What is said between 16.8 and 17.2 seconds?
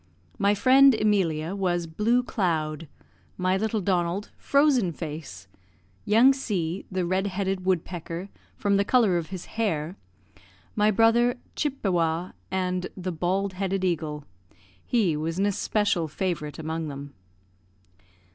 them.